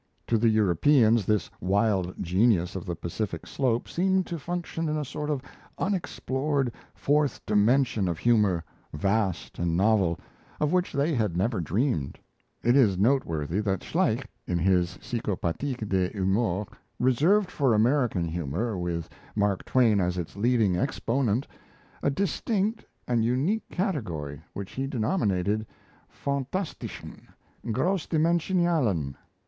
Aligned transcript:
To 0.25 0.39
the 0.39 0.49
Europeans, 0.49 1.27
this 1.27 1.51
wild 1.59 2.15
genius 2.19 2.75
of 2.75 2.87
the 2.87 2.95
Pacific 2.95 3.45
Slope 3.45 3.87
seemed 3.87 4.25
to 4.25 4.39
function 4.39 4.89
in 4.89 4.97
a 4.97 5.05
sort 5.05 5.29
of 5.29 5.43
unexplored 5.77 6.71
fourth 6.95 7.45
dimension 7.45 8.07
of 8.07 8.17
humour 8.17 8.63
vast 8.95 9.59
and 9.59 9.77
novel 9.77 10.19
of 10.59 10.73
which 10.73 10.91
they 10.91 11.13
had 11.13 11.37
never 11.37 11.61
dreamed. 11.61 12.17
It 12.63 12.75
is 12.75 12.97
noteworthy 12.97 13.59
that 13.59 13.83
Schleich, 13.83 14.25
in 14.47 14.57
his 14.57 14.97
'Psychopathik 15.03 15.87
des 15.87 16.09
Humors', 16.13 16.65
reserved 16.97 17.51
for 17.51 17.75
American 17.75 18.25
humour, 18.27 18.79
with 18.79 19.07
Mark 19.35 19.63
Twain 19.65 19.99
as 19.99 20.17
its 20.17 20.35
leading 20.35 20.75
exponent, 20.75 21.45
a 22.01 22.09
distinct 22.09 22.83
and 23.07 23.23
unique 23.23 23.69
category 23.69 24.41
which 24.53 24.71
he 24.71 24.87
denominated 24.87 25.67
phantastischen, 26.09 27.27
grossdimensionalen. 27.67 29.13